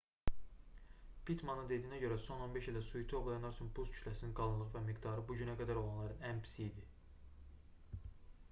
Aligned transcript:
pittmanın 1.29 1.67
dediyinə 1.71 1.99
görə 2.03 2.15
son 2.23 2.39
15 2.45 2.69
ildə 2.71 2.81
suiti 2.87 3.17
ovlayanlar 3.19 3.53
üçün 3.55 3.69
buz 3.81 3.91
kütləsinin 3.97 4.33
qalınlığı 4.41 4.67
və 4.77 4.83
miqdarı 4.87 5.25
bu 5.33 5.37
günə 5.43 5.55
qədər 5.61 5.81
olanların 5.83 6.25
ən 6.31 6.41
pisi 6.47 6.65
idi 6.71 6.89